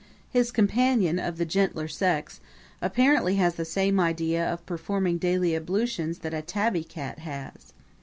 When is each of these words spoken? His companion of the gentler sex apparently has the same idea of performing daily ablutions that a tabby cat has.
His 0.31 0.51
companion 0.51 1.19
of 1.19 1.37
the 1.37 1.45
gentler 1.45 1.87
sex 1.87 2.39
apparently 2.81 3.35
has 3.35 3.53
the 3.53 3.65
same 3.65 3.99
idea 3.99 4.43
of 4.43 4.65
performing 4.65 5.19
daily 5.19 5.53
ablutions 5.53 6.17
that 6.21 6.33
a 6.33 6.41
tabby 6.41 6.83
cat 6.83 7.19
has. 7.19 7.71